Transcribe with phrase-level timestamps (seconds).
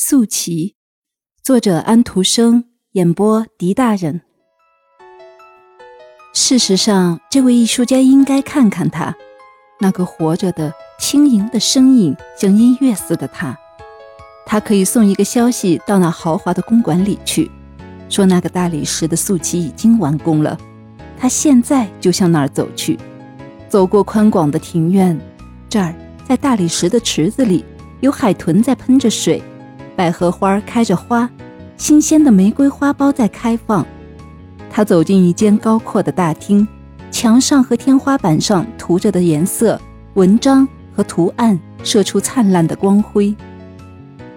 [0.00, 0.76] 素琪，
[1.42, 4.20] 作者安徒生，演播狄大人。
[6.32, 9.16] 事实上，这位艺术家应该看看他，
[9.80, 13.58] 那个活着的、轻盈的身影，像音乐似的他。
[14.46, 17.50] 他可以送一个消息到那豪华的公馆里去，
[18.08, 20.56] 说那个大理石的素琪已经完工了。
[21.18, 22.96] 他现在就向那儿走去，
[23.68, 25.20] 走过宽广的庭院，
[25.68, 25.92] 这儿
[26.24, 27.64] 在大理石的池子里，
[27.98, 29.42] 有海豚在喷着水。
[29.98, 31.28] 百合花开着花，
[31.76, 33.84] 新鲜的玫瑰花苞在开放。
[34.70, 36.64] 他走进一间高阔的大厅，
[37.10, 39.76] 墙上和天花板上涂着的颜色、
[40.14, 43.34] 文章和图案射出灿烂的光辉。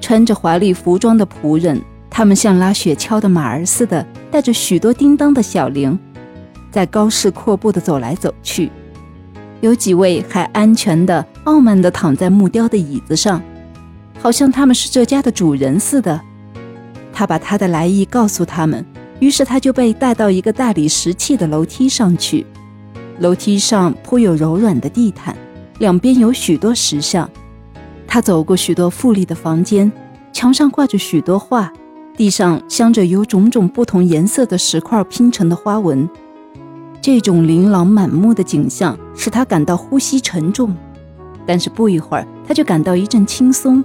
[0.00, 1.80] 穿着华丽服装的仆人，
[2.10, 5.96] 他们像拉雪橇的马儿似的，带着许多叮当的小铃，
[6.72, 8.72] 在高势阔步地走来走去。
[9.60, 13.40] 有几位还安全地、傲慢地躺在木雕的椅子上。
[14.24, 16.18] 好像他们是这家的主人似的。
[17.12, 18.82] 他把他的来意告诉他们，
[19.20, 22.46] 于是他就被带到一个大理石砌的楼梯上去。
[23.18, 25.36] 楼梯上铺有柔软的地毯，
[25.78, 27.28] 两边有许多石像。
[28.06, 29.92] 他走过许多富丽的房间，
[30.32, 31.70] 墙上挂着许多画，
[32.16, 36.08] 地上镶着由种种不同颜色的石块拼成的花纹。
[37.02, 40.74] 这种琳琅满目的景象使他感到呼吸沉重，
[41.44, 43.84] 但是不一会儿他就感到一阵轻松。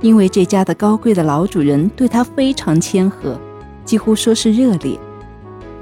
[0.00, 3.38] 因为这家的高贵的老主人对他非常谦和，
[3.84, 4.98] 几乎说是热烈。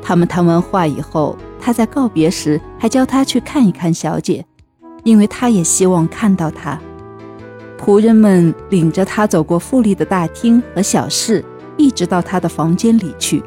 [0.03, 4.45] 他们谈完话以后，他在告别时还叫他去看一看小姐，
[5.05, 6.79] 因为他也希望看到她。
[7.79, 11.45] 仆人们领着他走过富丽的大厅和小室，
[11.77, 13.43] 一直到他的房间里去。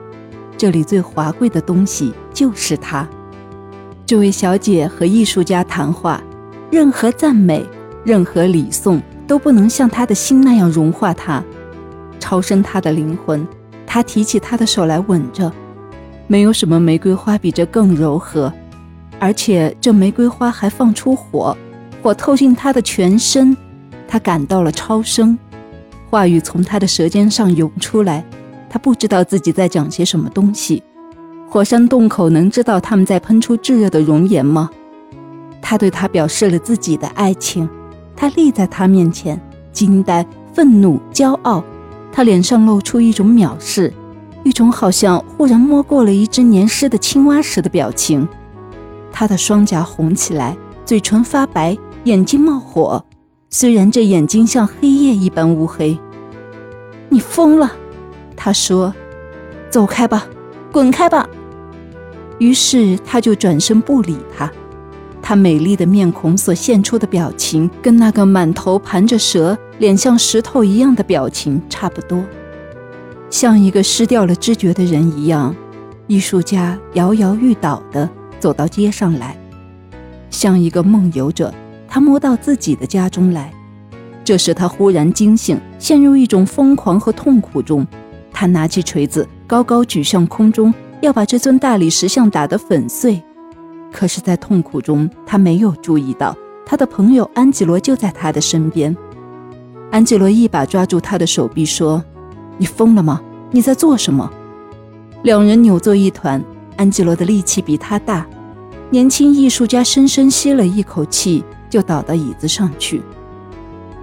[0.58, 3.08] 这里最华贵的东西就是他。
[4.06, 6.22] 这位小姐和艺术家谈话，
[6.70, 7.66] 任何赞美，
[8.06, 9.02] 任何礼颂。
[9.32, 11.42] 都不能像他的心那样融化他，
[12.20, 13.48] 超生他的灵魂。
[13.88, 15.50] 他提起他的手来吻着，
[16.28, 18.52] 没有什么玫瑰花比这更柔和，
[19.20, 21.56] 而且这玫瑰花还放出火，
[22.04, 23.56] 火透进他的全身。
[24.06, 25.40] 他感到了超生，
[26.10, 28.26] 话语从他的舌尖上涌出来。
[28.70, 30.84] 他不知道自己在讲些什么东西。
[31.50, 34.70] 火山洞口能知道他们在喷出炙热的熔岩吗？
[35.62, 37.70] 他对他表示了自己的爱情。
[38.22, 39.42] 他立在他面前，
[39.74, 40.24] 惊呆、
[40.54, 41.64] 愤怒、骄傲，
[42.12, 43.92] 他脸上露出一种藐视，
[44.44, 48.30] 一种好像忽然摸过了一只黏湿的青蛙时的表情。
[49.12, 50.56] 他的双颊红起来，
[50.86, 53.04] 嘴唇发白，眼睛冒火，
[53.50, 55.98] 虽然这眼睛像黑夜一般乌黑。
[57.10, 57.72] 你疯了，
[58.36, 58.94] 他说
[59.72, 60.28] ：“走开吧，
[60.72, 61.28] 滚开吧。”
[62.38, 64.52] 于是他就转身不理他。
[65.32, 72.22] 她美丽的面孔所现出的表情，跟那个满头盘着蛇、脸像石头一样的表情差不多，
[73.30, 75.56] 像一个失掉了知觉的人一样。
[76.08, 78.10] 艺术家摇摇欲倒地
[78.42, 79.38] 走到街上来，
[80.30, 81.54] 像一个梦游者。
[81.88, 83.54] 他摸到自己的家中来，
[84.26, 87.88] 这时他忽然惊醒，陷入一种疯狂和痛苦中。
[88.34, 93.24] 他拿起锤子，高高举向空中，要把这尊大理石像打得粉碎。
[93.92, 96.36] 可是，在痛苦中，他没有注意到
[96.66, 98.96] 他的朋友安吉罗就在他的身边。
[99.92, 102.04] 安吉罗一把抓住他的手臂，说
[102.58, 103.22] ：“你疯了吗？
[103.52, 104.32] 你在做什么？”
[105.24, 106.44] 两人扭作一团。
[106.78, 108.26] 安吉罗的力气比他大。
[108.90, 113.02] 年轻艺术家深深吸了一口气，就倒到椅子上去。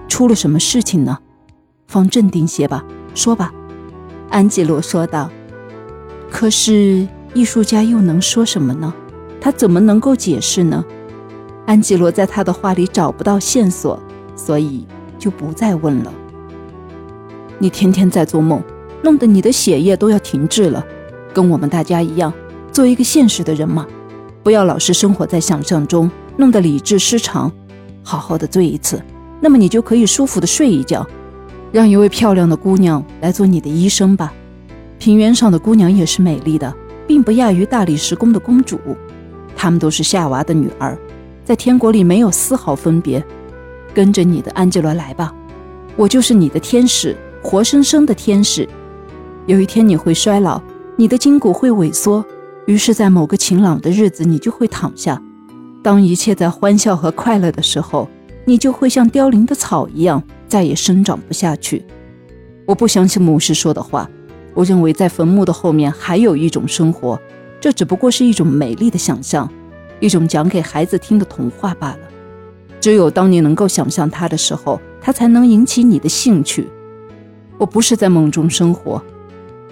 [0.07, 1.19] 出了什么事情呢？
[1.87, 2.85] 放镇定些吧，
[3.15, 3.53] 说吧。”
[4.31, 5.31] 安吉罗说道。
[6.31, 8.95] 可是，艺术家又能说什么呢？
[9.41, 10.85] 他怎么能够解释呢？
[11.67, 14.01] 安吉罗在他的话里找不到线索，
[14.35, 14.87] 所以
[15.19, 16.13] 就不再问了。
[17.59, 18.63] 你天天在做梦，
[19.03, 20.85] 弄得你的血液都要停滞了。
[21.35, 22.33] 跟我们大家一样，
[22.73, 23.87] 做一个现实的人嘛，
[24.43, 27.53] 不要老是生活在想象中，弄得理智失常。
[28.03, 29.03] 好好的醉一次，
[29.41, 31.07] 那么你就可以舒服的睡一觉。
[31.71, 34.33] 让一位漂亮的姑娘来做你的医生吧。
[34.99, 36.75] 平原上的姑娘也是美丽的，
[37.07, 38.81] 并不亚于大理石宫的公主。
[39.59, 40.97] 她们都是夏娃的女儿，
[41.45, 43.23] 在天国里没有丝毫分别。
[43.93, 45.35] 跟着你的安吉罗来吧，
[45.97, 48.69] 我就是你的天使，活生生的天使。
[49.47, 50.63] 有一天你会衰老，
[50.95, 52.25] 你的筋骨会萎缩，
[52.67, 55.21] 于是，在某个晴朗的日子，你就会躺下。
[55.83, 58.09] 当一切在欢笑和快乐的时候，
[58.45, 61.85] 你就会像凋零的草一样，再也生长不下去。
[62.65, 64.09] 我不相信牧师说的话，
[64.55, 67.19] 我认为在坟墓的后面还有一种生活。
[67.61, 69.51] 这只不过是一种美丽的想象，
[70.01, 71.99] 一种讲给孩子听的童话罢了。
[72.81, 76.69] 只有当你能够想象它的时候，它才能引起你的兴趣。
[77.59, 79.03] 我不是在梦中生活，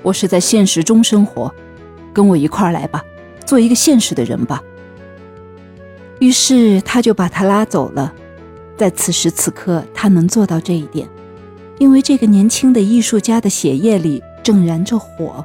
[0.02, 1.54] 我是在现实中生活，
[2.12, 3.04] 跟我一块儿来吧，
[3.44, 4.60] 做一个现实的人吧。”
[6.18, 8.12] 于是他就把他拉走了。
[8.76, 11.08] 在此时此刻，他能做到这一点，
[11.78, 15.44] 因为这个年轻的艺术家的血液里正燃着火，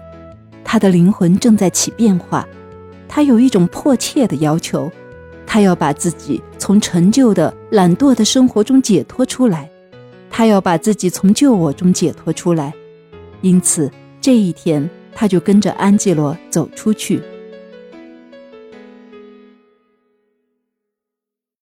[0.72, 2.48] 他的灵魂正在起变化。
[3.06, 4.90] 他有一种迫切的要求，
[5.46, 9.70] 他要把自己从陈旧的、懒惰的生活中解脱出来，
[10.30, 12.74] 他要把自己从旧我中解脱出来。
[13.42, 13.92] 因此，
[14.22, 17.22] 这一天，他就跟着安吉罗走出去。